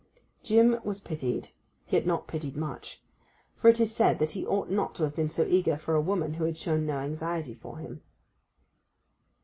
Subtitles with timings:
[0.41, 1.49] Jim was pitied,
[1.89, 3.03] yet not pitied much,
[3.53, 6.01] for it was said that he ought not to have been so eager for a
[6.01, 8.01] woman who had shown no anxiety for him.